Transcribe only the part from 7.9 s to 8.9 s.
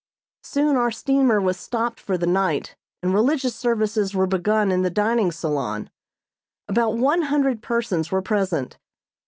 were present.